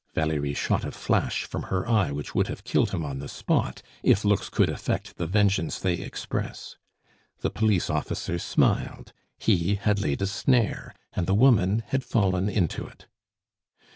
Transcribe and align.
Valerie 0.15 0.55
shot 0.55 0.83
a 0.83 0.89
flash 0.91 1.43
from 1.43 1.61
her 1.61 1.87
eye 1.87 2.11
which 2.11 2.33
would 2.33 2.47
have 2.47 2.63
killed 2.63 2.89
him 2.89 3.05
on 3.05 3.19
the 3.19 3.27
spot 3.27 3.83
if 4.01 4.25
looks 4.25 4.49
could 4.49 4.67
effect 4.67 5.15
the 5.17 5.27
vengeance 5.27 5.77
they 5.77 5.93
express. 5.93 6.75
The 7.41 7.51
police 7.51 7.87
officer 7.87 8.39
smiled; 8.39 9.13
he 9.37 9.75
had 9.75 10.01
laid 10.01 10.23
a 10.23 10.25
snare, 10.25 10.95
and 11.13 11.27
the 11.27 11.35
woman 11.35 11.83
had 11.89 12.03
fallen 12.03 12.49
into 12.49 12.87
it. 12.87 13.05